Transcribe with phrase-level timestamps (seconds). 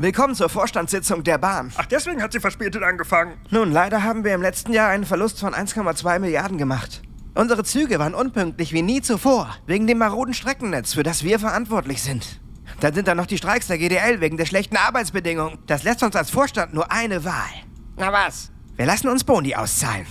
[0.00, 1.72] Willkommen zur Vorstandssitzung der Bahn.
[1.76, 3.36] Ach, deswegen hat sie verspätet angefangen.
[3.50, 7.02] Nun, leider haben wir im letzten Jahr einen Verlust von 1,2 Milliarden gemacht.
[7.34, 12.00] Unsere Züge waren unpünktlich wie nie zuvor, wegen dem maroden Streckennetz, für das wir verantwortlich
[12.00, 12.40] sind.
[12.78, 15.58] Dann sind da noch die Streiks der GDL wegen der schlechten Arbeitsbedingungen.
[15.66, 17.50] Das lässt uns als Vorstand nur eine Wahl.
[17.96, 18.52] Na was?
[18.76, 20.06] Wir lassen uns Boni auszahlen.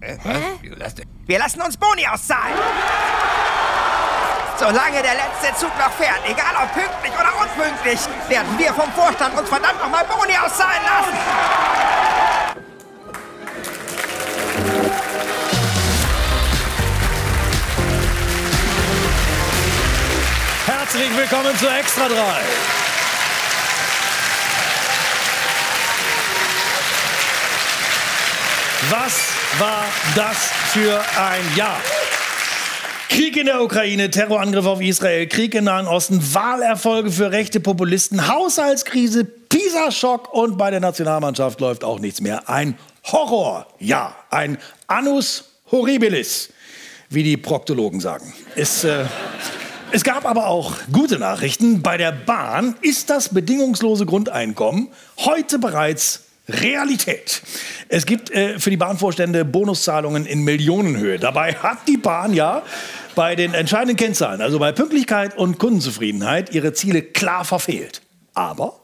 [0.00, 0.16] Äh,
[0.80, 0.96] was?
[1.26, 2.58] Wir lassen uns Boni auszahlen!
[4.62, 7.98] Solange der letzte Zug noch fährt, egal ob pünktlich oder unpünktlich,
[8.28, 11.18] werden wir vom Vorstand uns verdammt nochmal Boni auszahlen lassen!
[20.66, 22.14] Herzlich willkommen zu Extra 3.
[28.90, 31.80] Was war das für ein Jahr?
[33.12, 38.26] Krieg in der Ukraine, Terrorangriff auf Israel, Krieg im Nahen Osten, Wahlerfolge für rechte Populisten,
[38.26, 42.48] Haushaltskrise, Pisa-Schock und bei der Nationalmannschaft läuft auch nichts mehr.
[42.48, 46.54] Ein Horror, ja, ein Annus Horribilis,
[47.10, 48.32] wie die Proktologen sagen.
[48.56, 49.04] Es, äh,
[49.90, 51.82] es gab aber auch gute Nachrichten.
[51.82, 57.42] Bei der Bahn ist das bedingungslose Grundeinkommen heute bereits Realität.
[57.88, 61.18] Es gibt äh, für die Bahnvorstände Bonuszahlungen in Millionenhöhe.
[61.18, 62.62] Dabei hat die Bahn ja
[63.14, 68.02] bei den entscheidenden Kennzahlen, also bei Pünktlichkeit und Kundenzufriedenheit, ihre Ziele klar verfehlt.
[68.34, 68.82] Aber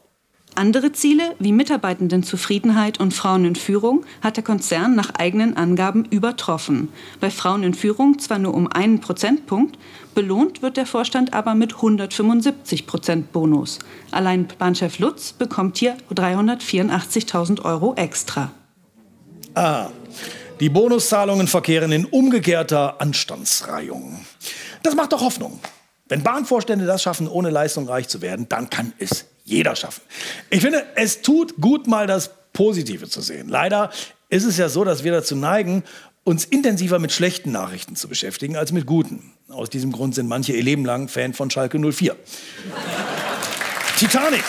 [0.55, 6.89] andere Ziele wie Mitarbeitendenzufriedenheit und Frauen in Führung hat der Konzern nach eigenen Angaben übertroffen.
[7.21, 9.77] Bei Frauen in Führung zwar nur um einen Prozentpunkt,
[10.15, 13.79] belohnt wird der Vorstand aber mit 175 Prozent Bonus.
[14.11, 18.51] Allein Bahnchef Lutz bekommt hier 384.000 Euro extra.
[19.55, 19.87] Ah,
[20.59, 24.25] die Bonuszahlungen verkehren in umgekehrter Anstandsreihung.
[24.83, 25.59] Das macht doch Hoffnung.
[26.07, 30.01] Wenn Bahnvorstände das schaffen, ohne Leistung reich zu werden, dann kann es jeder schaffen.
[30.49, 33.47] Ich finde, es tut gut, mal das Positive zu sehen.
[33.47, 33.91] Leider
[34.29, 35.83] ist es ja so, dass wir dazu neigen,
[36.23, 39.33] uns intensiver mit schlechten Nachrichten zu beschäftigen als mit guten.
[39.49, 42.15] Aus diesem Grund sind manche ihr Leben lang Fan von Schalke 04.
[43.97, 44.43] Titanic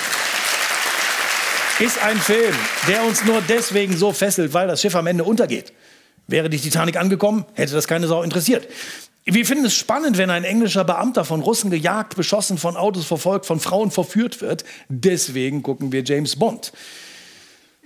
[1.78, 2.54] ist ein Film,
[2.88, 5.72] der uns nur deswegen so fesselt, weil das Schiff am Ende untergeht.
[6.30, 8.68] Wäre die Titanic angekommen, hätte das keine Sau interessiert.
[9.24, 13.46] Wir finden es spannend, wenn ein englischer Beamter von Russen gejagt, beschossen, von Autos verfolgt,
[13.46, 14.64] von Frauen verführt wird.
[14.88, 16.72] Deswegen gucken wir James Bond.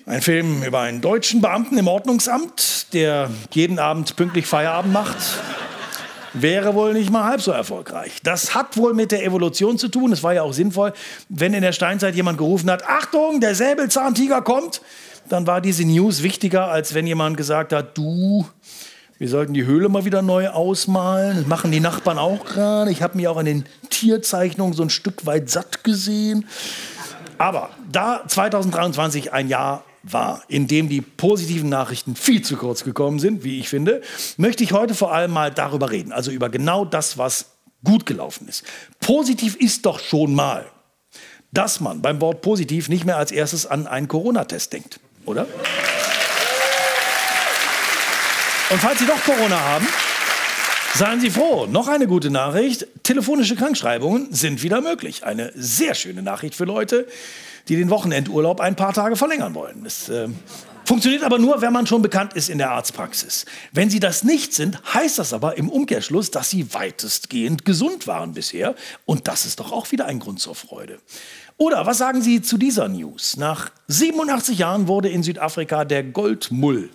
[0.07, 5.17] Ein Film über einen deutschen Beamten im Ordnungsamt, der jeden Abend pünktlich Feierabend macht,
[6.35, 8.19] wäre wohl nicht mal halb so erfolgreich.
[8.23, 10.13] Das hat wohl mit der Evolution zu tun.
[10.13, 10.93] Es war ja auch sinnvoll,
[11.31, 14.83] wenn in der Steinzeit jemand gerufen hat, Achtung, der Säbelzahntiger kommt,
[15.29, 18.47] dann war diese News wichtiger, als wenn jemand gesagt hat, du,
[19.19, 21.39] wir sollten die Höhle mal wieder neu ausmalen.
[21.39, 22.91] Das machen die Nachbarn auch gerade.
[22.91, 26.47] Ich habe mich auch an den Tierzeichnungen so ein Stück weit satt gesehen.
[27.39, 33.19] Aber da 2023 ein Jahr war, in dem die positiven Nachrichten viel zu kurz gekommen
[33.19, 34.03] sind, wie ich finde,
[34.37, 36.13] möchte ich heute vor allem mal darüber reden.
[36.13, 37.47] Also über genau das, was
[37.85, 38.65] gut gelaufen ist.
[39.01, 40.67] Positiv ist doch schon mal,
[41.53, 45.47] dass man beim Wort positiv nicht mehr als erstes an einen Corona-Test denkt, oder?
[48.71, 49.87] Und falls Sie doch Corona haben,
[50.95, 51.67] seien Sie froh.
[51.67, 52.87] Noch eine gute Nachricht.
[53.03, 55.25] Telefonische Krankschreibungen sind wieder möglich.
[55.25, 57.07] Eine sehr schöne Nachricht für Leute,
[57.69, 59.85] die den Wochenendurlaub ein paar Tage verlängern wollen.
[59.85, 60.29] Das äh,
[60.85, 63.45] funktioniert aber nur, wenn man schon bekannt ist in der Arztpraxis.
[63.73, 68.33] Wenn Sie das nicht sind, heißt das aber im Umkehrschluss, dass Sie weitestgehend gesund waren
[68.33, 68.75] bisher.
[69.05, 70.99] Und das ist doch auch wieder ein Grund zur Freude.
[71.57, 73.37] Oder was sagen Sie zu dieser News?
[73.37, 76.91] Nach 87 Jahren wurde in Südafrika der Goldmull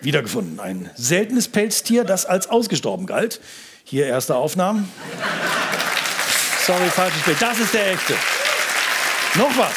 [0.00, 0.60] wiedergefunden.
[0.60, 3.40] Ein seltenes Pelztier, das als ausgestorben galt.
[3.84, 4.88] Hier erste Aufnahmen.
[6.64, 7.40] Sorry, falsches Bild.
[7.40, 8.14] Das ist der echte.
[9.34, 9.74] Noch was.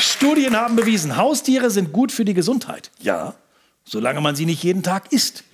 [0.00, 2.90] Studien haben bewiesen, Haustiere sind gut für die Gesundheit.
[3.00, 3.34] Ja,
[3.84, 5.44] solange man sie nicht jeden Tag isst.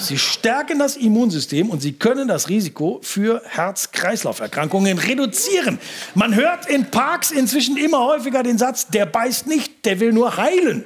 [0.00, 5.78] Sie stärken das Immunsystem und sie können das Risiko für Herz-Kreislauf-Erkrankungen reduzieren.
[6.14, 10.36] Man hört in Parks inzwischen immer häufiger den Satz, der beißt nicht, der will nur
[10.38, 10.84] heilen.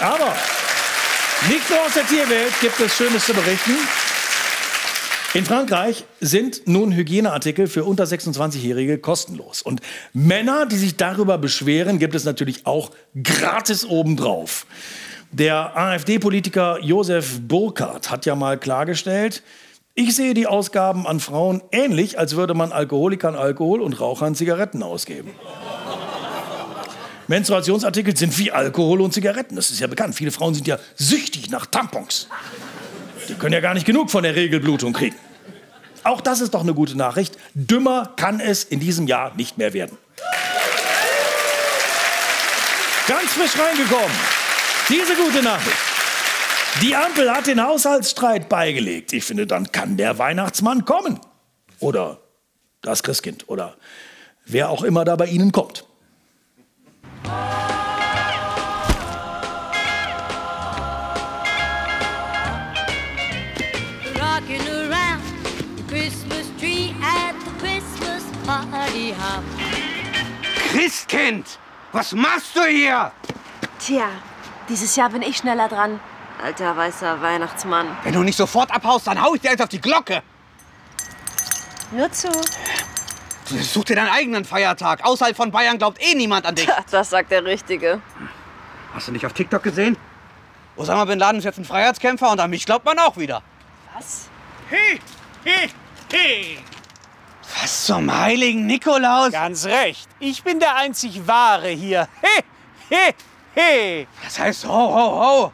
[0.00, 0.34] Aber
[1.48, 3.76] nicht nur aus der Tierwelt gibt es Schönes zu berichten.
[5.34, 9.62] In Frankreich sind nun Hygieneartikel für unter 26-Jährige kostenlos.
[9.62, 9.82] Und
[10.12, 12.90] Männer, die sich darüber beschweren, gibt es natürlich auch
[13.22, 14.66] gratis obendrauf.
[15.30, 19.42] Der AfD-Politiker Josef Burkhardt hat ja mal klargestellt,
[19.94, 24.82] ich sehe die Ausgaben an Frauen ähnlich, als würde man Alkoholikern Alkohol und Rauchern Zigaretten
[24.82, 25.32] ausgeben.
[27.26, 29.56] Menstruationsartikel sind wie Alkohol und Zigaretten.
[29.56, 30.14] Das ist ja bekannt.
[30.14, 32.28] Viele Frauen sind ja süchtig nach Tampons.
[33.28, 35.16] Die können ja gar nicht genug von der Regelblutung kriegen.
[36.04, 37.36] Auch das ist doch eine gute Nachricht.
[37.54, 39.98] Dümmer kann es in diesem Jahr nicht mehr werden.
[43.08, 44.16] Ganz frisch reingekommen.
[44.88, 45.76] Diese gute Nachricht.
[46.80, 49.12] Die Ampel hat den Haushaltsstreit beigelegt.
[49.12, 51.20] Ich finde, dann kann der Weihnachtsmann kommen.
[51.78, 52.18] Oder
[52.80, 53.48] das Christkind.
[53.48, 53.76] Oder
[54.46, 55.84] wer auch immer da bei Ihnen kommt.
[70.70, 71.58] Christkind,
[71.92, 73.12] was machst du hier?
[73.78, 74.10] Tja,
[74.68, 76.00] dieses Jahr bin ich schneller dran.
[76.42, 77.86] Alter weißer Weihnachtsmann.
[78.04, 80.22] Wenn du nicht sofort abhaust, dann hau ich dir jetzt auf die Glocke.
[81.90, 82.28] Nur zu.
[83.44, 85.04] Such dir deinen eigenen Feiertag.
[85.04, 86.68] Außerhalb von Bayern glaubt eh niemand an dich.
[86.90, 88.00] Das sagt der Richtige.
[88.94, 89.96] Hast du nicht auf TikTok gesehen?
[90.76, 93.42] Osama Bin Laden ist jetzt ein Freiheitskämpfer und an mich glaubt man auch wieder.
[93.94, 94.28] Was?
[94.70, 95.00] He,
[95.44, 95.70] he,
[96.12, 96.58] he.
[97.60, 99.32] Was zum heiligen Nikolaus?
[99.32, 100.08] Ganz recht.
[100.20, 102.06] Ich bin der einzig Wahre hier.
[102.20, 102.44] He,
[102.90, 103.14] he,
[103.58, 104.06] he.
[104.24, 105.52] Das heißt ho, ho, ho.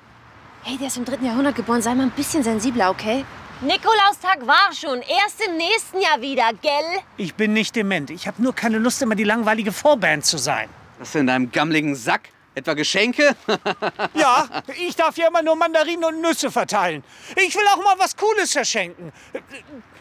[0.63, 1.83] Hey, der ist im dritten Jahrhundert geboren.
[1.83, 3.25] Sei mal ein bisschen sensibler, okay?
[3.61, 5.01] Nikolaustag war schon.
[5.01, 7.01] Erst im nächsten Jahr wieder, gell?
[7.17, 8.11] Ich bin nicht dement.
[8.11, 10.69] Ich habe nur keine Lust, immer die langweilige Vorband zu sein.
[10.99, 12.29] Was ist in deinem gammligen Sack?
[12.55, 13.35] Etwa Geschenke?
[14.15, 14.49] Ja,
[14.79, 17.03] ich darf ja immer nur Mandarinen und Nüsse verteilen.
[17.37, 19.13] Ich will auch mal was Cooles verschenken.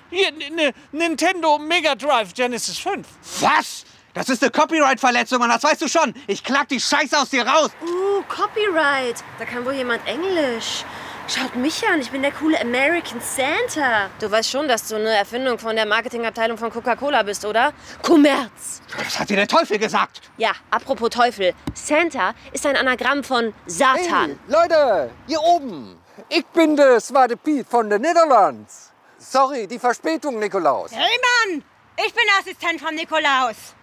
[0.09, 3.07] Hier, eine Nintendo Mega Drive Genesis 5.
[3.41, 3.85] Was?
[4.13, 6.13] Das ist eine Copyright-Verletzung und das weißt du schon.
[6.27, 7.71] Ich klag die Scheiße aus dir raus.
[7.81, 9.23] Uh, Copyright.
[9.39, 10.83] Da kann wohl jemand Englisch.
[11.27, 14.09] Schaut mich an, ich bin der coole American Santa.
[14.19, 17.73] Du weißt schon, dass du eine Erfindung von der Marketingabteilung von Coca-Cola bist, oder?
[18.03, 18.81] Kommerz.
[18.97, 20.21] Das hat dir der Teufel gesagt.
[20.37, 21.53] Ja, apropos Teufel.
[21.73, 24.37] Santa ist ein Anagramm von Satan.
[24.47, 25.97] Leute, hier oben.
[26.29, 28.91] Ich bin der Zwarte Piet von den Netherlands.
[29.17, 30.91] Sorry, die Verspätung, Nikolaus.
[30.91, 31.63] Mann,
[31.97, 33.73] ich bin Assistent von Nikolaus.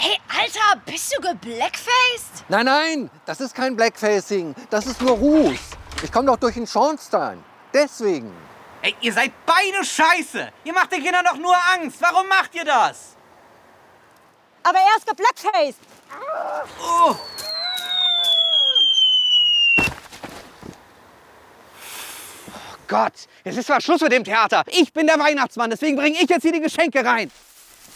[0.00, 2.44] Hey, Alter, bist du geblackfaced?
[2.48, 4.54] Nein, nein, das ist kein Blackfacing.
[4.70, 5.58] Das ist nur Ruß.
[6.04, 7.42] Ich komme doch durch den Schornstein.
[7.74, 8.32] Deswegen.
[8.80, 10.52] Ey, ihr seid beide scheiße.
[10.62, 12.00] Ihr macht den Kindern doch nur Angst.
[12.00, 13.16] Warum macht ihr das?
[14.62, 15.80] Aber er ist geblackfaced.
[16.80, 17.16] Oh.
[22.86, 24.62] Gott, jetzt ist mal Schluss mit dem Theater.
[24.68, 27.32] Ich bin der Weihnachtsmann, deswegen bringe ich jetzt hier die Geschenke rein.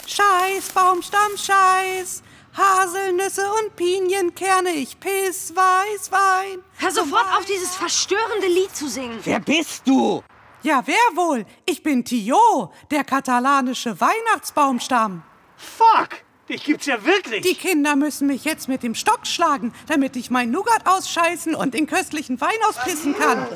[0.06, 2.22] Scheiß, Baumstamm, Scheiß.
[2.54, 6.62] Haselnüsse und Pinienkerne, ich piss, weiß, Wein.
[6.76, 9.18] Hör sofort auf, dieses verstörende Lied zu singen.
[9.24, 10.22] Wer bist du?
[10.62, 11.46] Ja, wer wohl?
[11.64, 15.22] Ich bin Tio, der katalanische Weihnachtsbaumstamm.
[15.56, 16.10] Fuck,
[16.48, 17.40] dich gibt's ja wirklich.
[17.40, 21.72] Die Kinder müssen mich jetzt mit dem Stock schlagen, damit ich mein Nougat ausscheißen und
[21.72, 23.46] den köstlichen Wein auspissen kann.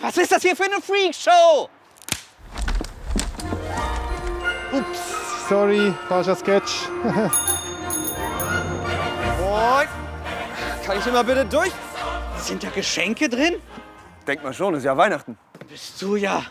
[0.00, 1.70] Was ist das hier für eine Freakshow?
[4.72, 6.88] Ups, sorry, falscher Sketch.
[9.40, 9.88] Und?
[10.84, 11.72] Kann ich immer bitte durch?
[12.38, 13.56] Sind da Geschenke drin?
[14.26, 15.38] Denk mal schon, ist ja Weihnachten.
[15.68, 16.42] Bist du ja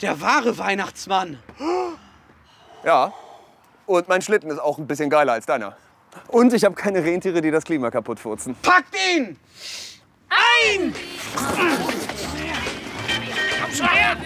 [0.00, 1.38] der wahre Weihnachtsmann.
[2.84, 3.14] Ja.
[3.86, 5.74] Und mein Schlitten ist auch ein bisschen geiler als deiner.
[6.28, 8.54] Und ich habe keine Rentiere, die das Klima kaputt furzen.
[8.60, 9.38] Packt ihn!
[10.28, 10.94] Ein!
[13.62, 14.16] Komm schon her!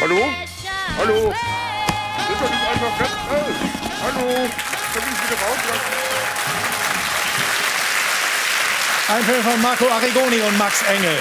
[0.00, 0.16] Hallo?
[0.96, 1.14] Hallo?
[1.14, 1.34] Sind
[2.40, 3.54] doch nicht einfach ganz aus.
[4.02, 4.28] Hallo?
[4.94, 6.00] Kann ich wieder rauslassen?
[9.08, 11.18] Ein Film von Marco Arrigoni und Max Engel.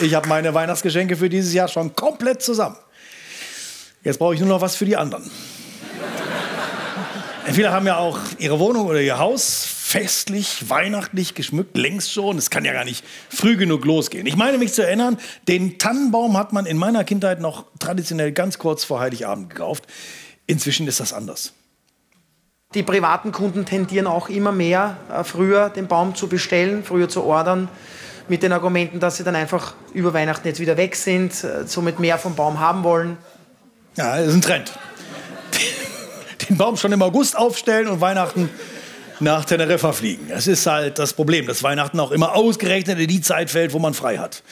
[0.00, 2.76] ich habe meine Weihnachtsgeschenke für dieses Jahr schon komplett zusammen.
[4.02, 5.30] Jetzt brauche ich nur noch was für die anderen.
[7.52, 12.38] Viele haben ja auch ihre Wohnung oder ihr Haus festlich, weihnachtlich geschmückt, längst schon.
[12.38, 14.26] Es kann ja gar nicht früh genug losgehen.
[14.26, 15.16] Ich meine mich zu erinnern,
[15.46, 19.84] den Tannenbaum hat man in meiner Kindheit noch traditionell ganz kurz vor Heiligabend gekauft.
[20.48, 21.52] Inzwischen ist das anders.
[22.74, 27.22] Die privaten Kunden tendieren auch immer mehr, äh, früher den Baum zu bestellen, früher zu
[27.22, 27.68] ordern,
[28.26, 32.00] mit den Argumenten, dass sie dann einfach über Weihnachten jetzt wieder weg sind, äh, somit
[32.00, 33.18] mehr vom Baum haben wollen.
[33.96, 34.72] Ja, das ist ein Trend.
[36.48, 38.50] Den Baum schon im August aufstellen und Weihnachten
[39.20, 40.28] nach Teneriffa fliegen.
[40.28, 43.78] Das ist halt das Problem, dass Weihnachten auch immer ausgerechnet in die Zeit fällt, wo
[43.78, 44.42] man frei hat.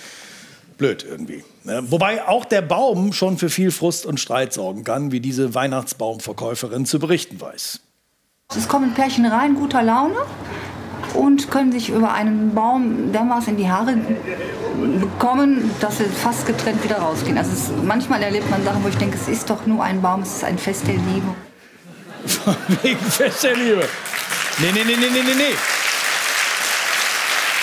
[0.79, 1.45] Blöd irgendwie.
[1.65, 1.85] Ne?
[1.89, 6.87] Wobei auch der Baum schon für viel Frust und Streit sorgen kann, wie diese Weihnachtsbaumverkäuferin
[6.87, 7.81] zu berichten weiß.
[8.57, 10.17] Es kommen Pärchen rein, guter Laune
[11.15, 13.97] und können sich über einen Baum dermaßen in die Haare
[15.01, 17.39] bekommen, dass sie fast getrennt wieder rausgehen.
[17.39, 20.23] Also es, manchmal erlebt man Sachen, wo ich denke, es ist doch nur ein Baum,
[20.23, 21.35] es ist ein Fest der Liebe.
[22.83, 23.89] Wegen Fest der Liebe.
[24.59, 25.55] Nee, nee, nee, nee, nee, nee.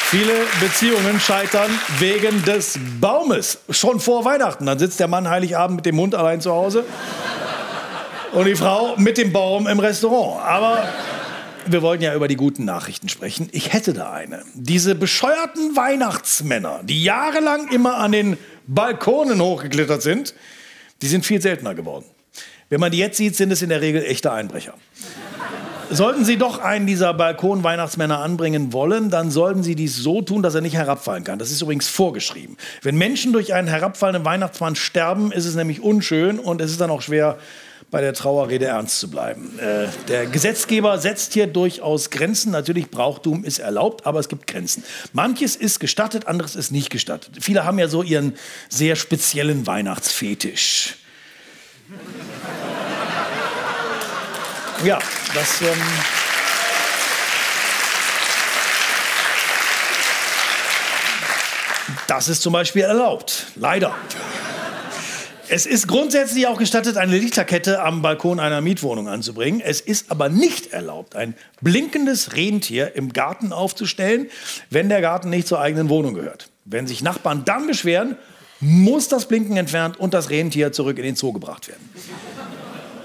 [0.09, 3.59] Viele Beziehungen scheitern wegen des Baumes.
[3.69, 4.65] Schon vor Weihnachten.
[4.65, 6.83] Dann sitzt der Mann Heiligabend mit dem Hund allein zu Hause
[8.33, 10.43] und die Frau mit dem Baum im Restaurant.
[10.45, 10.85] Aber
[11.65, 13.47] wir wollten ja über die guten Nachrichten sprechen.
[13.53, 14.43] Ich hätte da eine.
[14.53, 20.33] Diese bescheuerten Weihnachtsmänner, die jahrelang immer an den Balkonen hochgeklettert sind,
[21.01, 22.05] die sind viel seltener geworden.
[22.67, 24.73] Wenn man die jetzt sieht, sind es in der Regel echte Einbrecher.
[25.93, 30.55] Sollten Sie doch einen dieser Balkon-Weihnachtsmänner anbringen wollen, dann sollten Sie dies so tun, dass
[30.55, 31.37] er nicht herabfallen kann.
[31.37, 32.55] Das ist übrigens vorgeschrieben.
[32.81, 36.91] Wenn Menschen durch einen herabfallenden Weihnachtsmann sterben, ist es nämlich unschön und es ist dann
[36.91, 37.37] auch schwer,
[37.91, 39.59] bei der Trauerrede ernst zu bleiben.
[39.59, 42.53] Äh, der Gesetzgeber setzt hier durchaus Grenzen.
[42.53, 44.85] Natürlich, Brauchtum ist erlaubt, aber es gibt Grenzen.
[45.11, 47.39] Manches ist gestattet, anderes ist nicht gestattet.
[47.41, 48.35] Viele haben ja so ihren
[48.69, 50.95] sehr speziellen Weihnachtsfetisch.
[54.83, 54.97] Ja,
[55.33, 55.61] das.
[55.61, 55.67] Ähm
[62.07, 63.47] das ist zum Beispiel erlaubt.
[63.55, 63.95] Leider.
[65.49, 69.59] Es ist grundsätzlich auch gestattet, eine Lichterkette am Balkon einer Mietwohnung anzubringen.
[69.59, 74.29] Es ist aber nicht erlaubt, ein blinkendes Rentier im Garten aufzustellen,
[74.69, 76.49] wenn der Garten nicht zur eigenen Wohnung gehört.
[76.65, 78.15] Wenn sich Nachbarn dann beschweren,
[78.61, 81.89] muss das Blinken entfernt und das Rentier zurück in den Zoo gebracht werden.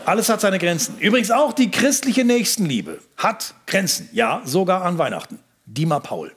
[0.06, 0.96] Alles hat seine Grenzen.
[1.00, 4.08] Übrigens auch die christliche Nächstenliebe hat Grenzen.
[4.12, 5.40] Ja, sogar an Weihnachten.
[5.64, 6.32] Dima Paul.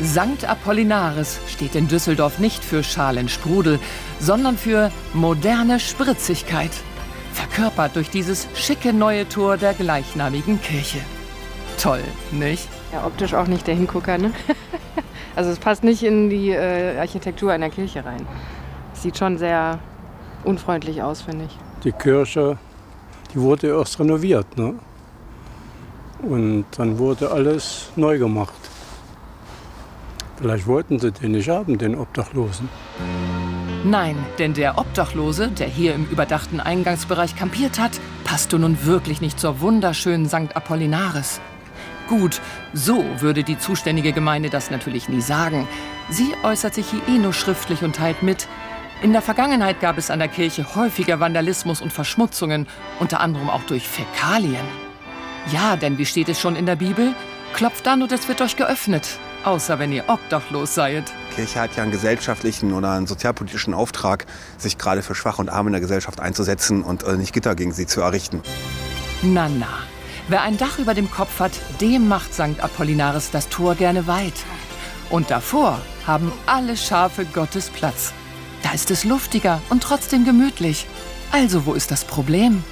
[0.00, 3.80] Sankt Apollinaris steht in Düsseldorf nicht für Schalensprudel,
[4.20, 6.70] sondern für moderne Spritzigkeit.
[7.32, 10.98] Verkörpert durch dieses schicke neue Tor der gleichnamigen Kirche.
[11.80, 12.68] Toll, nicht?
[12.92, 14.32] Ja, optisch auch nicht der Hingucker, ne?
[15.34, 18.26] Also es passt nicht in die äh, Architektur einer Kirche rein.
[19.02, 19.80] Sieht schon sehr
[20.44, 21.58] unfreundlich aus, finde ich.
[21.82, 22.56] Die Kirche,
[23.34, 24.74] die wurde erst renoviert, ne?
[26.22, 28.54] Und dann wurde alles neu gemacht.
[30.36, 32.68] Vielleicht wollten sie den nicht haben, den Obdachlosen.
[33.82, 39.40] Nein, denn der Obdachlose, der hier im überdachten Eingangsbereich kampiert hat, passte nun wirklich nicht
[39.40, 40.54] zur wunderschönen St.
[40.54, 41.40] Apollinaris.
[42.08, 42.40] Gut,
[42.72, 45.66] so würde die zuständige Gemeinde das natürlich nie sagen.
[46.08, 48.46] Sie äußert sich hier eh nur schriftlich und teilt mit.
[49.02, 52.68] In der Vergangenheit gab es an der Kirche häufiger Vandalismus und Verschmutzungen,
[53.00, 54.64] unter anderem auch durch Fäkalien.
[55.52, 57.12] Ja, denn wie steht es schon in der Bibel?
[57.52, 61.12] Klopft an und es wird euch geöffnet, außer wenn ihr obdachlos seid.
[61.32, 64.24] Die Kirche hat ja einen gesellschaftlichen oder einen sozialpolitischen Auftrag,
[64.56, 67.72] sich gerade für Schwache und Arme in der Gesellschaft einzusetzen und äh, nicht Gitter gegen
[67.72, 68.40] sie zu errichten.
[69.22, 69.80] Na na,
[70.28, 72.60] wer ein Dach über dem Kopf hat, dem macht St.
[72.60, 74.44] Apollinaris das Tor gerne weit.
[75.10, 78.14] Und davor haben alle Schafe Gottes Platz.
[78.62, 80.86] Da ist es luftiger und trotzdem gemütlich.
[81.30, 82.62] Also wo ist das Problem?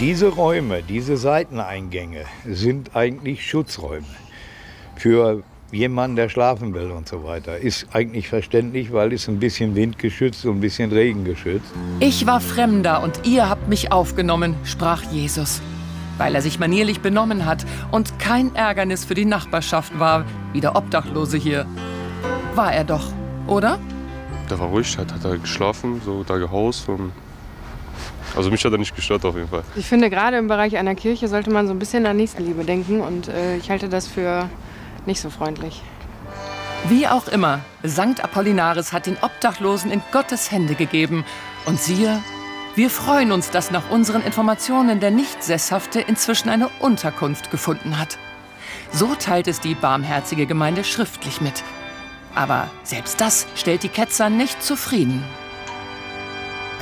[0.00, 4.06] Diese Räume, diese Seiteneingänge sind eigentlich Schutzräume
[4.96, 7.58] für jemanden, der schlafen will und so weiter.
[7.58, 11.72] Ist eigentlich verständlich, weil es ein bisschen windgeschützt und ein bisschen regengeschützt.
[12.00, 15.60] Ich war Fremder und ihr habt mich aufgenommen, sprach Jesus.
[16.18, 20.76] Weil er sich manierlich benommen hat und kein Ärgernis für die Nachbarschaft war, wie der
[20.76, 21.66] Obdachlose hier.
[22.54, 23.12] War er doch,
[23.46, 23.78] oder?
[24.52, 27.10] Der war ruhig, hat, hat er geschlafen, so da gehaust und
[28.36, 29.62] also mich hat er nicht gestört auf jeden Fall.
[29.76, 33.00] Ich finde, gerade im Bereich einer Kirche sollte man so ein bisschen an Nächstenliebe denken
[33.00, 34.50] und äh, ich halte das für
[35.06, 35.80] nicht so freundlich.
[36.86, 41.24] Wie auch immer, Sankt Apollinaris hat den Obdachlosen in Gottes Hände gegeben.
[41.64, 42.20] Und siehe,
[42.74, 48.18] wir freuen uns, dass nach unseren Informationen der Nichtsesshafte inzwischen eine Unterkunft gefunden hat.
[48.92, 51.64] So teilt es die barmherzige Gemeinde schriftlich mit.
[52.34, 55.22] Aber selbst das stellt die Ketzer nicht zufrieden.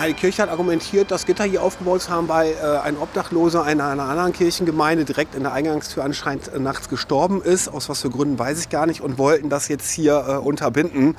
[0.09, 3.83] Die Kirche hat argumentiert, das Gitter hier aufgebaut zu haben, weil äh, ein Obdachloser in
[3.83, 7.69] einer anderen Kirchengemeinde direkt in der Eingangstür anscheinend äh, nachts gestorben ist.
[7.69, 11.16] Aus was für Gründen weiß ich gar nicht und wollten das jetzt hier äh, unterbinden.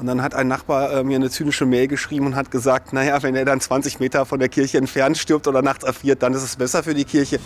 [0.00, 3.22] Und dann hat ein Nachbar äh, mir eine zynische Mail geschrieben und hat gesagt, naja,
[3.22, 6.42] wenn er dann 20 Meter von der Kirche entfernt stirbt oder nachts erfriert, dann ist
[6.42, 7.38] es besser für die Kirche.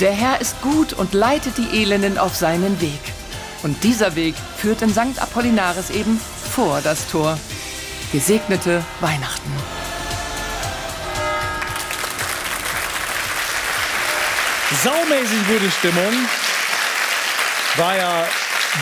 [0.00, 3.13] Der Herr ist gut und leitet die Elenden auf seinen Weg.
[3.64, 5.18] Und dieser Weg führt in St.
[5.18, 6.20] Apollinaris eben
[6.52, 7.38] vor das Tor.
[8.12, 9.50] Gesegnete Weihnachten.
[14.82, 16.12] Saumäßig gute Stimmung
[17.76, 18.24] war ja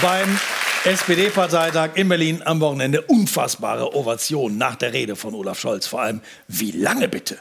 [0.03, 0.41] beim
[0.85, 3.03] SPD-Parteitag in Berlin am Wochenende.
[3.03, 5.87] Unfassbare Ovation nach der Rede von Olaf Scholz.
[5.87, 7.39] Vor allem, wie lange bitte?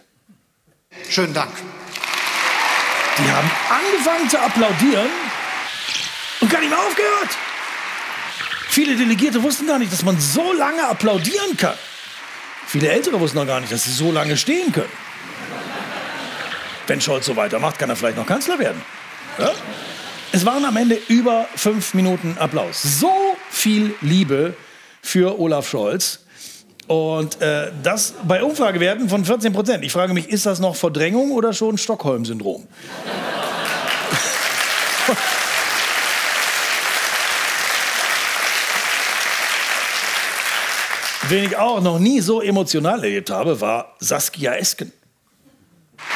[1.10, 1.52] Schönen Dank.
[3.18, 5.10] Die haben angefangen zu applaudieren
[6.42, 7.30] und gar nicht mehr aufgehört.
[8.70, 11.76] Viele Delegierte wussten gar nicht, dass man so lange applaudieren kann.
[12.68, 14.90] Viele Ältere wussten noch gar nicht, dass sie so lange stehen können.
[16.88, 18.82] Wenn Scholz so weitermacht, kann er vielleicht noch Kanzler werden.
[19.38, 19.52] Ja?
[20.32, 22.82] Es waren am Ende über fünf Minuten Applaus.
[22.82, 24.56] So viel Liebe
[25.02, 26.20] für Olaf Scholz.
[26.88, 29.84] Und äh, das bei Umfragewerten von 14 Prozent.
[29.84, 32.68] Ich frage mich, ist das noch Verdrängung oder schon Stockholm-Syndrom?
[41.32, 44.92] Wen ich auch noch nie so emotional erlebt habe, war Saskia Esken.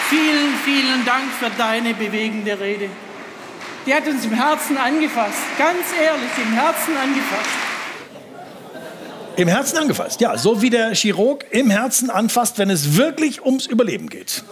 [0.09, 2.89] Vielen, vielen Dank für deine bewegende Rede.
[3.85, 5.37] Die hat uns im Herzen angefasst.
[5.57, 7.49] Ganz ehrlich, im Herzen angefasst.
[9.37, 13.67] Im Herzen angefasst, ja, so wie der Chirurg im Herzen anfasst, wenn es wirklich ums
[13.67, 14.43] Überleben geht.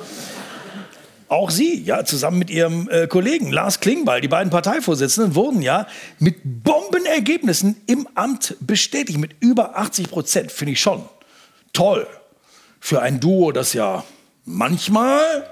[1.28, 5.88] Auch Sie, ja, zusammen mit Ihrem äh, Kollegen Lars Klingbeil, die beiden Parteivorsitzenden, wurden ja
[6.20, 10.52] mit Bombenergebnissen im Amt bestätigt, mit über 80 Prozent.
[10.52, 11.04] Finde ich schon
[11.72, 12.08] toll.
[12.80, 14.04] Für ein Duo, das ja
[14.46, 15.46] manchmal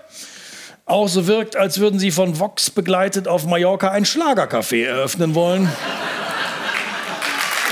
[0.86, 5.70] auch so wirkt, als würden sie von Vox begleitet auf Mallorca ein Schlagercafé eröffnen wollen.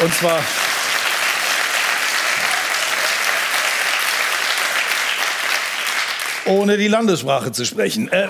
[0.02, 0.40] Und zwar
[6.50, 8.12] ohne die Landessprache zu sprechen.
[8.12, 8.28] Äh,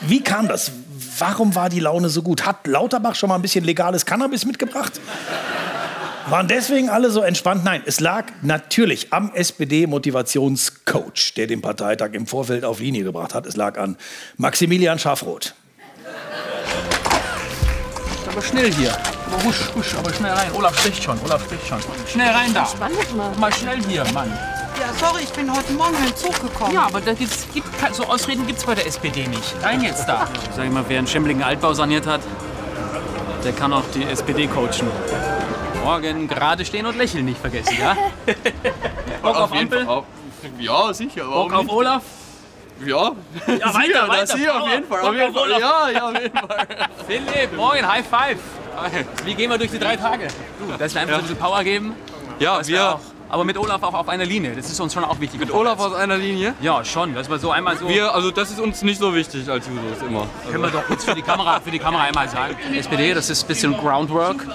[0.00, 0.72] wie kam das?
[1.18, 2.46] Warum war die Laune so gut?
[2.46, 5.00] Hat Lauterbach schon mal ein bisschen legales Cannabis mitgebracht?
[6.28, 7.64] Waren deswegen alle so entspannt?
[7.64, 13.44] Nein, es lag natürlich am SPD-Motivationscoach, der den Parteitag im Vorfeld auf Linie gebracht hat.
[13.44, 13.96] Es lag an
[14.36, 15.54] Maximilian Schafroth.
[18.30, 18.96] Aber schnell hier.
[19.26, 20.50] Aber husch, husch, aber schnell rein.
[20.54, 21.80] Olaf spricht schon, Olaf spricht schon.
[22.10, 22.64] Schnell rein da.
[22.64, 23.34] Spannend mal.
[23.36, 24.32] Mal schnell hier, Mann.
[24.82, 26.74] Ja, sorry, ich bin heute Morgen mit dem Zug gekommen.
[26.74, 29.54] Ja, aber da gibt's, gibt, so Ausreden gibt's bei der SPD nicht.
[29.62, 30.26] Rein jetzt da.
[30.56, 32.20] Sag ich mal, wer einen schämmeligen Altbau saniert hat,
[33.44, 34.90] der kann auch die SPD coachen.
[35.84, 37.96] Morgen gerade stehen und lächeln nicht vergessen, ja?
[39.22, 39.84] Bock auf, jeden Ampel?
[39.86, 39.94] Fall.
[39.98, 40.04] Auf-
[40.58, 41.24] Ja, sicher.
[41.26, 41.72] Bock auf nicht?
[41.72, 42.02] Olaf?
[42.84, 43.12] Ja.
[43.46, 45.00] Ja, Sicher, weiter, das hier auf jeden Fall.
[45.00, 45.52] Bock Auf jeden auf Fall.
[45.52, 45.60] Olaf.
[45.60, 46.66] Ja, ja, auf jeden Fall.
[47.06, 48.38] Philipp, morgen High Five.
[49.24, 50.26] Wie gehen wir durch die drei Tage?
[50.58, 51.94] Du, dass wir einfach so ein bisschen Power geben.
[52.40, 53.00] Ja, wir- Auch,
[53.32, 54.54] aber mit Olaf auch auf einer Linie.
[54.54, 55.40] Das ist uns schon auch wichtig.
[55.40, 56.54] Mit Olaf aus einer Linie?
[56.60, 57.14] Ja, schon.
[57.14, 57.88] Dass wir so einmal so.
[57.88, 60.26] Wir, also das ist uns nicht so wichtig als Jusos immer.
[60.50, 62.56] Können wir doch kurz für die Kamera, für die Kamera einmal sagen.
[62.74, 64.46] SPD, das ist ein bisschen Groundwork.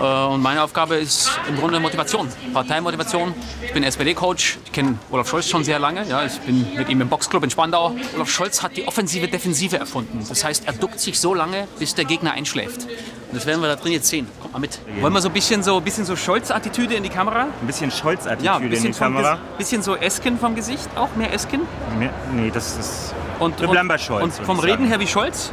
[0.00, 3.34] Äh, Und meine Aufgabe ist im Grunde Motivation, Parteimotivation.
[3.62, 4.58] Ich bin SPD-Coach.
[4.64, 6.04] Ich kenne Olaf Scholz schon sehr lange.
[6.08, 7.94] Ja, ich bin mit ihm im Boxclub in Spandau.
[8.16, 10.24] Olaf Scholz hat die offensive Defensive erfunden.
[10.28, 12.82] Das heißt, er duckt sich so lange, bis der Gegner einschläft.
[12.84, 14.28] Und das werden wir da drin jetzt sehen.
[14.40, 14.78] Kommt mal mit.
[15.00, 17.42] Wollen wir so ein bisschen so, bisschen so Scholz-Attitüde in die Kamera?
[17.60, 19.34] Ein bisschen Scholz-Attitüde Ja, ein in bisschen, die Kamera.
[19.34, 21.62] Ges- bisschen so Esken vom Gesicht, auch mehr Esken.
[21.98, 23.14] Nee, nee, das ist.
[23.40, 24.22] Und, Wir bleiben bei Scholz.
[24.22, 25.50] Und vom Reden her wie Scholz?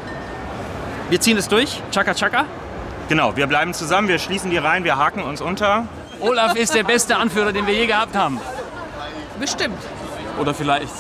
[1.10, 1.82] Wir ziehen es durch.
[1.92, 2.46] Chaka Chaka.
[3.12, 5.86] Genau, wir bleiben zusammen, wir schließen die Reihen, wir haken uns unter.
[6.22, 8.40] Olaf ist der beste Anführer, den wir je gehabt haben.
[9.38, 9.84] Bestimmt.
[10.40, 10.94] Oder vielleicht.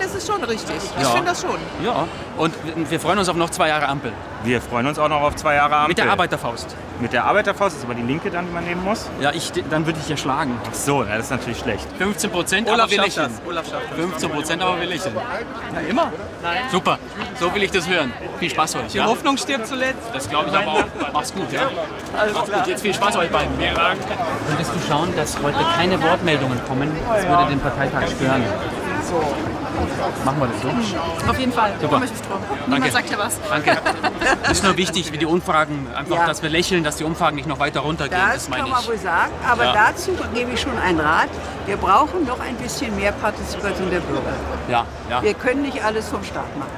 [0.00, 0.76] Nein, es ist schon richtig.
[0.96, 1.10] Ich Ja.
[1.10, 1.58] finde das schon.
[1.84, 2.06] Ja.
[2.38, 2.54] Und
[2.90, 4.12] wir- freuen uns auf noch zwei Jahre Ampel.
[4.44, 5.88] Wir freuen uns auch noch auf zwei Jahre Ampel.
[5.88, 6.74] Mit der Arbeiterfaust.
[7.00, 9.10] Mit der Arbeiterfaust ist aber die linke dann, die man nehmen muss.
[9.20, 10.58] Ja, ich, dann würde ich ja schlagen.
[10.70, 11.86] Ach so, das ist natürlich schlecht.
[11.98, 13.18] 15 Prozent, Olaf aber das.
[13.46, 13.98] Olaf schafft das.
[13.98, 15.14] 15 Prozent, aber wir lächeln.
[15.74, 16.12] Ja, immer.
[16.42, 16.58] Nein.
[16.72, 16.98] Super.
[17.38, 18.12] So will ich das hören.
[18.38, 18.86] Viel Spaß euch.
[18.92, 19.04] Die ja?
[19.04, 19.98] Hoffnung stirbt zuletzt.
[20.14, 20.84] Das glaube ich aber auch.
[21.12, 21.62] Mach's gut, ja?
[22.18, 22.58] Alles klar.
[22.60, 22.66] gut.
[22.68, 23.52] Jetzt viel Spaß euch beiden.
[23.58, 26.90] Könntest du schauen, dass heute keine Wortmeldungen kommen?
[27.06, 28.44] Das würde den Parteitag stören.
[30.24, 31.30] Machen wir das so?
[31.30, 31.72] Auf jeden Fall.
[31.80, 31.96] Super.
[32.04, 32.38] Ich mich drum.
[32.66, 32.90] Niemand Danke.
[32.90, 33.38] sagt ja was.
[33.48, 33.78] Danke.
[34.44, 36.26] Es ist nur wichtig, wie die Umfragen, einfach, Ja.
[36.26, 38.20] dass wir lächeln, dass die Umfragen nicht noch weiter runtergehen.
[38.32, 38.88] Das meine kann man ich.
[38.88, 39.32] wohl sagen.
[39.48, 39.72] Aber Ja.
[39.72, 41.28] dazu gebe ich schon einen Rat.
[41.66, 44.32] Wir brauchen noch ein bisschen mehr Partizipation der Bürger.
[44.68, 45.22] Ja, ja.
[45.22, 46.70] Wir können nicht alles vom Staat machen.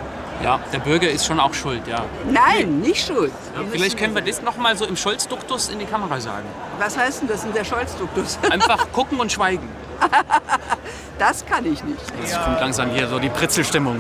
[0.43, 2.05] Ja, der Bürger ist schon auch schuld, ja.
[2.29, 3.31] Nein, nicht schuld.
[3.55, 6.47] ja vielleicht können wir das noch mal so im Scholz-Duktus in die Kamera sagen.
[6.81, 8.39] Was heißt denn das in der Scholz-Duktus?
[8.51, 9.69] Einfach gucken und schweigen.
[11.19, 12.01] Das kann ich nicht.
[12.21, 13.99] Jetzt kommt langsam hier so die Pritzelstimmung.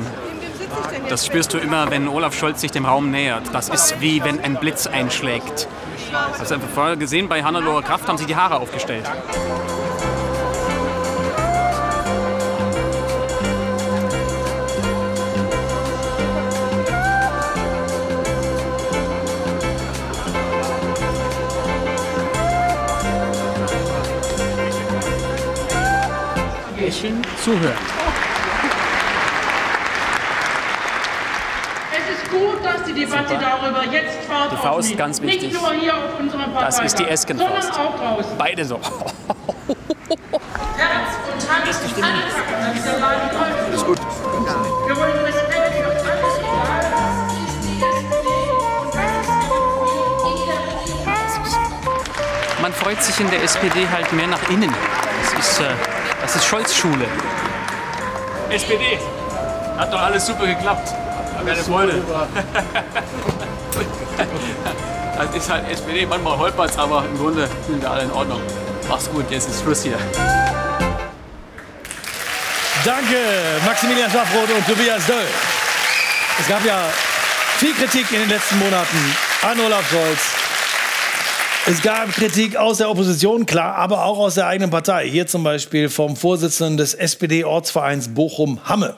[1.09, 3.43] Das spürst du immer, wenn Olaf Scholz sich dem Raum nähert.
[3.53, 5.69] Das ist wie wenn ein Blitz einschlägt.
[6.12, 9.09] Hast du einfach vorher gesehen, bei Hannelore Kraft haben sie die Haare aufgestellt.
[27.42, 27.76] Zuhören.
[31.92, 33.40] Es ist gut, dass die Debatte Super.
[33.40, 34.98] darüber jetzt Fahrt Die Faust, aufnimmt.
[34.98, 35.52] ganz wichtig.
[35.52, 37.74] Nicht nur hier auf unserem Das ist die Parteitag, Eskenfaust.
[37.74, 38.38] Sondern auch draußen.
[38.38, 38.76] Beide so.
[38.78, 38.90] Herz
[41.33, 41.66] und Hand
[42.87, 43.74] der Laden läuft.
[43.74, 43.98] Ist gut.
[44.87, 46.02] Wir wollen Respekt für alles,
[46.38, 46.81] egal
[47.44, 48.07] ist die ist
[52.57, 54.72] die Man freut sich in der SPD halt mehr nach innen.
[55.22, 55.64] Das ist, äh,
[56.33, 57.07] das ist Scholz-Schule.
[58.49, 58.99] SPD.
[59.77, 60.95] Hat doch alles super geklappt.
[61.45, 62.03] Keine Freude.
[65.14, 68.40] Das ist halt SPD, manchmal holpert's, aber im Grunde sind wir alle in Ordnung.
[68.88, 69.97] Mach's gut, jetzt ist Schluss hier.
[72.85, 73.16] Danke,
[73.64, 75.29] Maximilian Schaffroth und Tobias Döll.
[76.40, 76.88] Es gab ja
[77.59, 80.32] viel Kritik in den letzten Monaten an Olaf Scholz.
[81.64, 85.09] Es gab Kritik aus der Opposition, klar, aber auch aus der eigenen Partei.
[85.09, 88.96] Hier zum Beispiel vom Vorsitzenden des SPD-Ortsvereins Bochum-Hamme.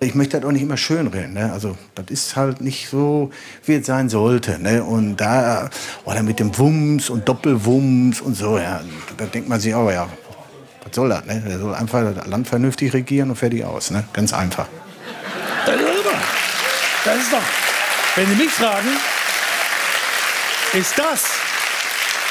[0.00, 1.32] Ich möchte das auch nicht immer schönreden.
[1.32, 1.50] Ne?
[1.50, 3.30] Also, das ist halt nicht so,
[3.64, 4.58] wie es sein sollte.
[4.58, 4.84] Ne?
[4.84, 5.70] Und da,
[6.04, 8.82] oder mit dem Wumms und Doppelwumms und so, ja,
[9.16, 10.06] da denkt man sich auch, ja,
[10.84, 11.24] was soll das?
[11.24, 11.42] Ne?
[11.48, 13.90] Der soll einfach das Land vernünftig regieren und fertig aus.
[13.90, 14.04] Ne?
[14.12, 14.66] Ganz einfach.
[15.64, 15.86] Das ist,
[17.06, 17.42] das ist doch,
[18.16, 18.88] wenn Sie mich fragen,
[20.74, 21.51] ist das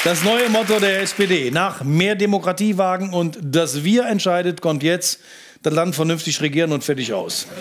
[0.04, 1.50] das neue Motto der SPD.
[1.50, 5.20] Nach mehr Demokratie wagen und das Wir entscheidet, kommt jetzt
[5.62, 7.46] das Land vernünftig regieren und fertig aus.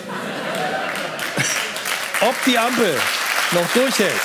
[2.21, 2.95] Ob die Ampel
[3.51, 4.19] noch durchhält,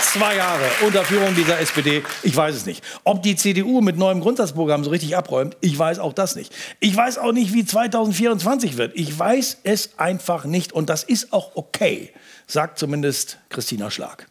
[0.00, 2.82] zwei Jahre unter Führung dieser SPD, ich weiß es nicht.
[3.04, 6.54] Ob die CDU mit neuem Grundsatzprogramm so richtig abräumt, ich weiß auch das nicht.
[6.80, 8.92] Ich weiß auch nicht, wie 2024 wird.
[8.94, 12.12] Ich weiß es einfach nicht und das ist auch okay,
[12.46, 14.27] sagt zumindest Christina Schlag.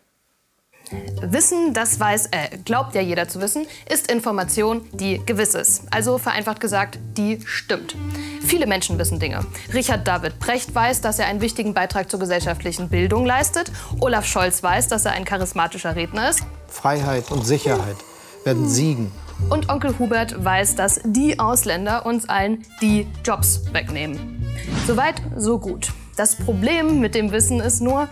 [1.22, 5.84] Wissen, das weiß, äh, glaubt ja jeder zu wissen, ist Information, die gewiss ist.
[5.92, 7.96] Also vereinfacht gesagt, die stimmt.
[8.42, 9.46] Viele Menschen wissen Dinge.
[9.74, 13.72] Richard David Precht weiß, dass er einen wichtigen Beitrag zur gesellschaftlichen Bildung leistet.
[14.00, 16.42] Olaf Scholz weiß, dass er ein charismatischer Redner ist.
[16.68, 17.98] Freiheit und Sicherheit
[18.44, 19.12] werden siegen.
[19.50, 24.46] Und Onkel Hubert weiß, dass die Ausländer uns allen die Jobs wegnehmen.
[24.88, 25.92] Soweit, so gut.
[26.16, 28.08] Das Problem mit dem Wissen ist nur,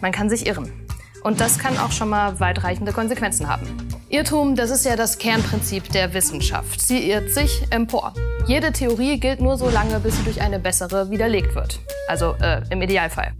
[0.00, 0.87] man kann sich irren.
[1.22, 3.66] Und das kann auch schon mal weitreichende Konsequenzen haben.
[4.08, 6.80] Irrtum, das ist ja das Kernprinzip der Wissenschaft.
[6.80, 8.14] Sie irrt sich empor.
[8.46, 11.80] Jede Theorie gilt nur so lange, bis sie durch eine bessere widerlegt wird.
[12.08, 13.32] Also äh, im Idealfall.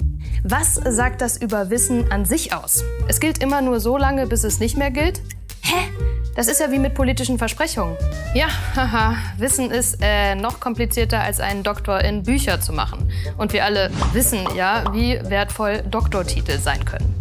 [0.45, 2.85] Was sagt das über Wissen an sich aus?
[3.09, 5.21] Es gilt immer nur so lange, bis es nicht mehr gilt?
[5.63, 5.89] Hä?
[6.37, 7.97] Das ist ja wie mit politischen Versprechungen.
[8.33, 13.11] Ja, haha, Wissen ist äh, noch komplizierter als einen Doktor in Bücher zu machen.
[13.37, 17.13] Und wir alle wissen ja, wie wertvoll Doktortitel sein können.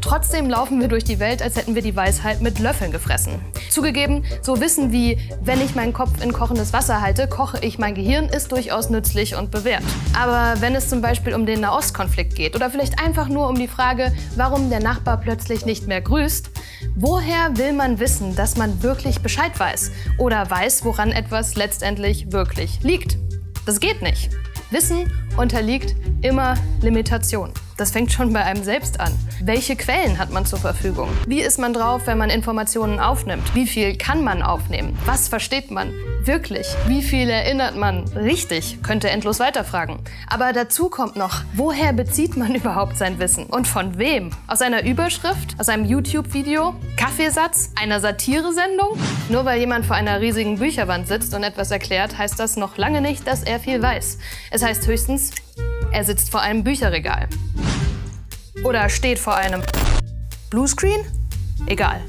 [0.00, 3.40] Trotzdem laufen wir durch die Welt, als hätten wir die Weisheit mit Löffeln gefressen.
[3.70, 7.94] Zugegeben, so Wissen wie, wenn ich meinen Kopf in kochendes Wasser halte, koche ich mein
[7.94, 9.82] Gehirn, ist durchaus nützlich und bewährt.
[10.18, 13.68] Aber wenn es zum Beispiel um den Nahostkonflikt geht oder vielleicht einfach nur um die
[13.68, 16.50] Frage, warum der Nachbar plötzlich nicht mehr grüßt,
[16.94, 22.80] woher will man wissen, dass man wirklich Bescheid weiß oder weiß, woran etwas letztendlich wirklich
[22.82, 23.18] liegt?
[23.66, 24.30] Das geht nicht.
[24.70, 27.54] Wissen unterliegt immer Limitationen.
[27.76, 29.12] Das fängt schon bei einem selbst an.
[29.42, 31.08] Welche Quellen hat man zur Verfügung?
[31.26, 33.52] Wie ist man drauf, wenn man Informationen aufnimmt?
[33.54, 34.96] Wie viel kann man aufnehmen?
[35.06, 36.68] Was versteht man wirklich?
[36.86, 38.78] Wie viel erinnert man richtig?
[38.84, 39.98] Könnte endlos weiterfragen.
[40.28, 43.46] Aber dazu kommt noch, woher bezieht man überhaupt sein Wissen?
[43.46, 44.30] Und von wem?
[44.46, 45.56] Aus einer Überschrift?
[45.58, 46.74] Aus einem YouTube-Video?
[46.96, 47.72] Kaffeesatz?
[47.74, 48.96] Einer Satiresendung?
[49.28, 53.00] Nur weil jemand vor einer riesigen Bücherwand sitzt und etwas erklärt, heißt das noch lange
[53.00, 54.18] nicht, dass er viel weiß.
[54.52, 55.32] Es heißt höchstens,
[55.94, 57.28] er sitzt vor einem Bücherregal.
[58.64, 59.62] Oder steht vor einem
[60.50, 61.00] Bluescreen?
[61.66, 62.00] Egal.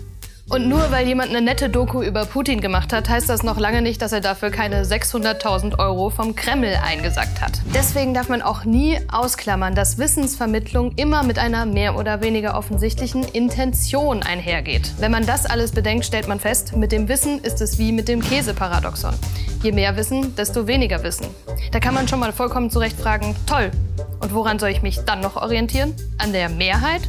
[0.47, 3.81] Und nur weil jemand eine nette Doku über Putin gemacht hat, heißt das noch lange
[3.81, 7.59] nicht, dass er dafür keine 600.000 Euro vom Kreml eingesackt hat.
[7.73, 13.23] Deswegen darf man auch nie ausklammern, dass Wissensvermittlung immer mit einer mehr oder weniger offensichtlichen
[13.23, 14.93] Intention einhergeht.
[14.99, 18.07] Wenn man das alles bedenkt, stellt man fest, mit dem Wissen ist es wie mit
[18.07, 19.15] dem Käseparadoxon.
[19.65, 21.25] Je mehr Wissen, desto weniger Wissen.
[21.71, 23.71] Da kann man schon mal vollkommen zu Recht fragen, toll,
[24.19, 25.95] und woran soll ich mich dann noch orientieren?
[26.19, 27.01] An der Mehrheit?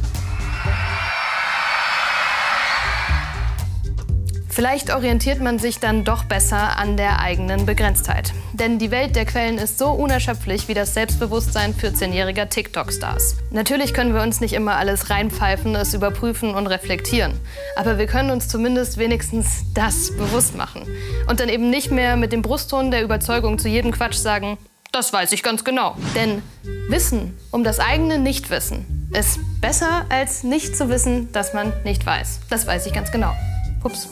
[4.57, 8.33] Vielleicht orientiert man sich dann doch besser an der eigenen Begrenztheit.
[8.53, 13.35] Denn die Welt der Quellen ist so unerschöpflich wie das Selbstbewusstsein 14-jähriger TikTok-Stars.
[13.51, 17.39] Natürlich können wir uns nicht immer alles reinpfeifen, es überprüfen und reflektieren.
[17.75, 20.87] Aber wir können uns zumindest wenigstens das bewusst machen.
[21.27, 24.57] Und dann eben nicht mehr mit dem Brustton der Überzeugung zu jedem Quatsch sagen,
[24.91, 25.95] das weiß ich ganz genau.
[26.15, 26.41] Denn
[26.89, 32.39] Wissen um das eigene Nichtwissen ist besser als nicht zu wissen, dass man nicht weiß.
[32.49, 33.35] Das weiß ich ganz genau.
[33.83, 34.09] Ups.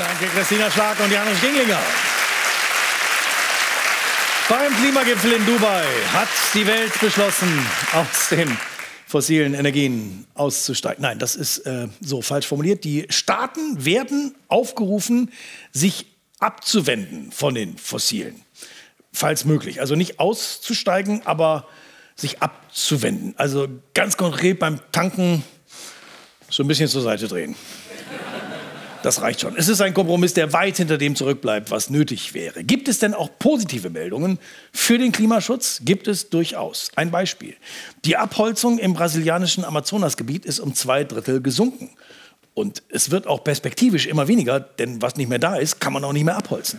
[0.00, 1.78] Danke, Christina Schlag und Janusz Ginglinger.
[4.48, 5.84] Beim Klimagipfel in Dubai
[6.14, 7.48] hat die Welt beschlossen,
[7.92, 8.56] aus den
[9.06, 11.02] fossilen Energien auszusteigen.
[11.02, 12.84] Nein, das ist äh, so falsch formuliert.
[12.84, 15.30] Die Staaten werden aufgerufen,
[15.70, 16.06] sich
[16.38, 18.40] abzuwenden von den fossilen,
[19.12, 19.82] falls möglich.
[19.82, 21.68] Also nicht auszusteigen, aber
[22.16, 23.34] sich abzuwenden.
[23.36, 25.44] Also ganz konkret beim Tanken
[26.48, 27.54] so ein bisschen zur Seite drehen.
[29.02, 29.56] Das reicht schon.
[29.56, 32.62] Es ist ein Kompromiss, der weit hinter dem zurückbleibt, was nötig wäre.
[32.64, 34.38] Gibt es denn auch positive Meldungen
[34.72, 35.80] für den Klimaschutz?
[35.84, 36.90] Gibt es durchaus.
[36.96, 37.56] Ein Beispiel.
[38.04, 41.90] Die Abholzung im brasilianischen Amazonasgebiet ist um zwei Drittel gesunken.
[42.52, 46.04] Und es wird auch perspektivisch immer weniger, denn was nicht mehr da ist, kann man
[46.04, 46.78] auch nicht mehr abholzen.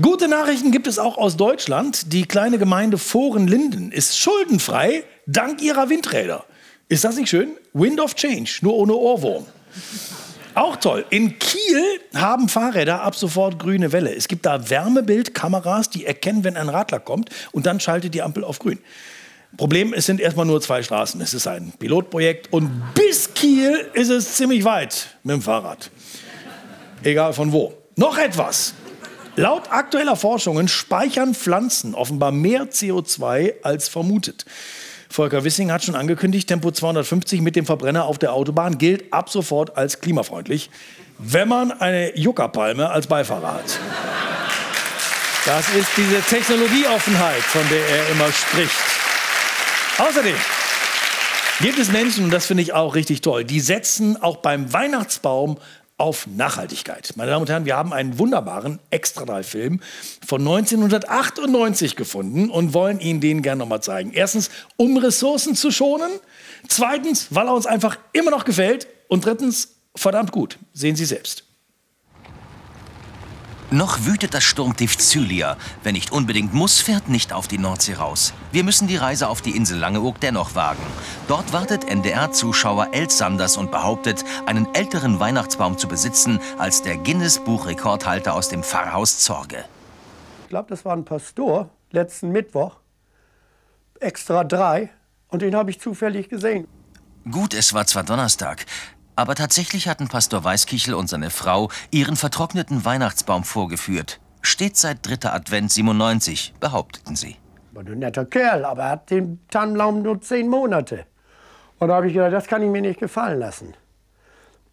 [0.00, 2.12] Gute Nachrichten gibt es auch aus Deutschland.
[2.12, 6.44] Die kleine Gemeinde Vorenlinden ist schuldenfrei dank ihrer Windräder.
[6.88, 7.50] Ist das nicht schön?
[7.72, 9.46] Wind of Change, nur ohne Ohrwurm.
[10.54, 11.04] Auch toll.
[11.10, 11.82] In Kiel
[12.14, 14.14] haben Fahrräder ab sofort grüne Welle.
[14.14, 18.44] Es gibt da Wärmebildkameras, die erkennen, wenn ein Radler kommt und dann schaltet die Ampel
[18.44, 18.78] auf grün.
[19.56, 21.20] Problem, es sind erstmal nur zwei Straßen.
[21.20, 25.90] Es ist ein Pilotprojekt und bis Kiel ist es ziemlich weit mit dem Fahrrad.
[27.02, 27.74] Egal von wo.
[27.96, 28.74] Noch etwas.
[29.36, 34.44] Laut aktueller Forschungen speichern Pflanzen offenbar mehr CO2 als vermutet.
[35.14, 39.30] Volker Wissing hat schon angekündigt, Tempo 250 mit dem Verbrenner auf der Autobahn gilt ab
[39.30, 40.70] sofort als klimafreundlich,
[41.18, 43.78] wenn man eine Juckerpalme als Beifahrer hat.
[45.46, 48.74] Das ist diese Technologieoffenheit, von der er immer spricht.
[49.98, 50.34] Außerdem
[51.60, 55.58] gibt es Menschen, und das finde ich auch richtig toll, die setzen auch beim Weihnachtsbaum
[55.96, 57.12] auf Nachhaltigkeit.
[57.16, 59.80] Meine Damen und Herren, wir haben einen wunderbaren Extra-3-Film
[60.26, 64.12] von 1998 gefunden und wollen Ihnen den gerne noch mal zeigen.
[64.12, 66.10] Erstens, um Ressourcen zu schonen.
[66.68, 68.88] Zweitens, weil er uns einfach immer noch gefällt.
[69.08, 70.58] Und drittens, verdammt gut.
[70.72, 71.44] Sehen Sie selbst.
[73.74, 75.56] Noch wütet das Sturmtief Zylia.
[75.82, 78.32] Wer nicht unbedingt muss, fährt nicht auf die Nordsee raus.
[78.52, 80.84] Wir müssen die Reise auf die Insel Langeoog dennoch wagen.
[81.26, 88.34] Dort wartet NDR-Zuschauer Els Sanders und behauptet, einen älteren Weihnachtsbaum zu besitzen als der Guinness-Buch-Rekordhalter
[88.34, 89.64] aus dem Pfarrhaus Zorge.
[90.44, 92.76] Ich glaube, das war ein Pastor, letzten Mittwoch,
[93.98, 94.90] extra drei,
[95.26, 96.68] und den habe ich zufällig gesehen.
[97.28, 98.66] Gut, es war zwar Donnerstag,
[99.16, 104.20] aber tatsächlich hatten Pastor Weißkichel und seine Frau ihren vertrockneten Weihnachtsbaum vorgeführt.
[104.42, 107.36] Steht seit dritter Advent 97, behaupteten sie.
[107.72, 111.06] War ein netter Kerl, aber er hat den Tannenbaum nur zehn Monate.
[111.78, 113.74] Und da habe ich gedacht, das kann ich mir nicht gefallen lassen.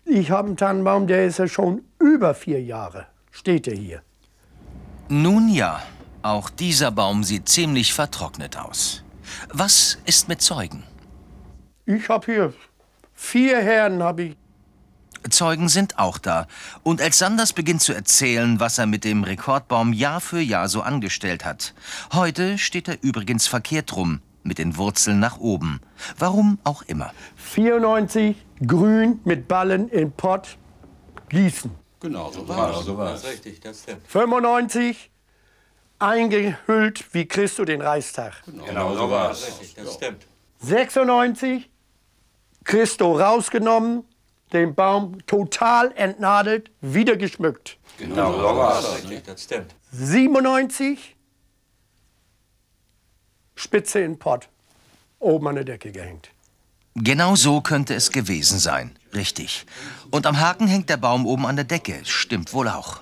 [0.06, 3.08] Ich habe einen Tannenbaum, der ist ja schon über vier Jahre.
[3.32, 4.02] Steht er hier.
[5.08, 5.82] Nun ja,
[6.22, 9.04] auch dieser Baum sieht ziemlich vertrocknet aus.
[9.54, 10.84] Was ist mit Zeugen?
[11.86, 12.54] Ich habe hier
[13.22, 14.38] vier Herren, habe ich.
[15.30, 16.48] Zeugen sind auch da.
[16.82, 20.82] Und als Sanders beginnt zu erzählen, was er mit dem Rekordbaum Jahr für Jahr so
[20.82, 21.76] angestellt hat.
[22.12, 25.80] Heute steht er übrigens verkehrt rum, mit den Wurzeln nach oben.
[26.18, 27.14] Warum auch immer.
[27.36, 30.58] 94 grün mit Ballen im Pott
[31.30, 31.70] gießen.
[32.00, 32.86] Genau, so war es.
[32.86, 33.24] So war's.
[33.24, 34.02] Richtig, das stimmt.
[34.08, 35.12] 95
[36.00, 38.42] eingehüllt wie Christo den Reichstag.
[38.48, 39.46] Genau, so war es.
[39.46, 40.26] Richtig, das stimmt.
[40.62, 41.70] 96
[42.72, 44.06] Christo rausgenommen,
[44.54, 47.78] den Baum total entnadelt, wieder geschmückt.
[47.98, 49.24] Genau, so war es.
[49.26, 49.76] Das stimmt.
[49.92, 51.18] 97
[53.56, 54.48] Spitze in den Pott,
[55.20, 56.30] oben an der Decke gehängt.
[56.96, 58.98] Genau so könnte es gewesen sein.
[59.14, 59.66] Richtig.
[60.10, 62.00] Und am Haken hängt der Baum oben an der Decke.
[62.06, 63.02] Stimmt wohl auch.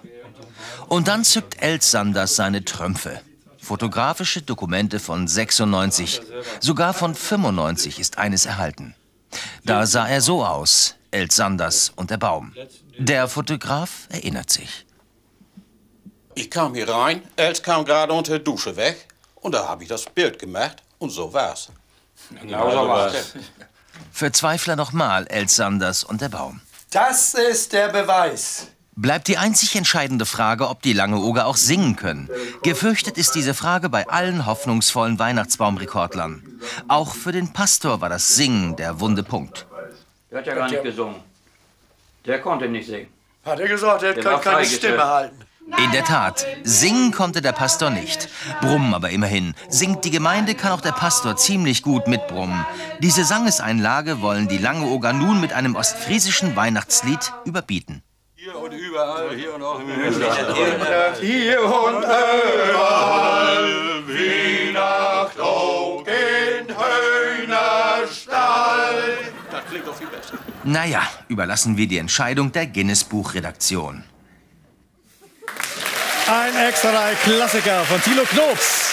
[0.87, 3.21] Und dann zückt Els Sanders seine Trümpfe.
[3.59, 6.21] Fotografische Dokumente von 96.
[6.59, 8.95] Sogar von 95 ist eines erhalten.
[9.65, 12.53] Da sah er so aus, Els Sanders und der Baum.
[12.97, 14.85] Der Fotograf erinnert sich.
[16.35, 19.89] Ich kam hier rein, Els kam gerade unter der Dusche weg und da habe ich
[19.89, 21.69] das Bild gemacht und so war's.
[22.41, 23.33] Genau so war's.
[24.11, 26.61] Für Zweifler nochmal Els Sanders und der Baum.
[26.91, 28.67] Das ist der Beweis.
[29.01, 32.29] Bleibt die einzig entscheidende Frage, ob die Langeoger auch singen können.
[32.63, 36.59] Gefürchtet ist diese Frage bei allen hoffnungsvollen Weihnachtsbaumrekordlern.
[36.89, 39.67] Auch für den Pastor war das Singen der wunde Punkt.
[40.29, 41.15] Der hat ja gar nicht gesungen.
[42.25, 43.07] Der konnte nicht singen.
[43.45, 44.65] Hat er gesagt, er kann keine.
[44.65, 45.45] Stimme halten.
[45.77, 48.27] In der Tat, singen konnte der Pastor nicht.
[48.59, 49.53] Brummen aber immerhin.
[49.69, 52.65] Singt die Gemeinde, kann auch der Pastor ziemlich gut mitbrummen.
[52.99, 58.03] Diese Sangeseinlage wollen die Langeoger nun mit einem ostfriesischen Weihnachtslied überbieten.
[58.99, 59.87] Hier und überall, hier und auch im
[61.21, 63.69] Hier und überall,
[64.07, 65.37] Weihnacht
[66.05, 66.67] in
[67.47, 69.03] Hühnerstall.
[69.51, 70.33] Das klingt doch viel besser.
[70.65, 74.03] Naja, überlassen wir die Entscheidung der Guinness-Buch-Redaktion.
[76.27, 78.91] Ein extra Klassiker von Thilo Knops.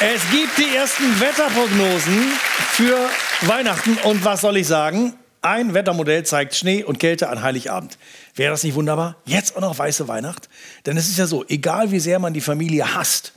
[0.00, 2.32] Es gibt die ersten Wetterprognosen
[2.72, 3.10] für
[3.42, 3.98] Weihnachten.
[4.04, 5.18] Und was soll ich sagen?
[5.42, 7.98] Ein Wettermodell zeigt Schnee und Kälte an Heiligabend.
[8.34, 9.16] Wäre das nicht wunderbar?
[9.24, 10.48] Jetzt auch noch weiße Weihnacht?
[10.86, 13.32] Denn es ist ja so, egal wie sehr man die Familie hasst,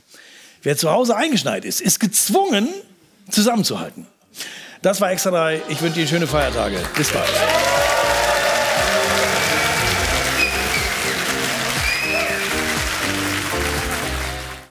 [0.62, 2.68] wer zu Hause eingeschneit ist, ist gezwungen,
[3.30, 4.06] zusammenzuhalten.
[4.82, 5.62] Das war extra 3.
[5.68, 6.78] Ich wünsche Ihnen schöne Feiertage.
[6.96, 7.28] Bis bald.